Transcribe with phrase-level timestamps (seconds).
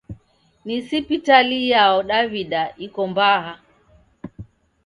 [0.65, 3.53] Ni sipitali iyao Daw'ida iko mbaha?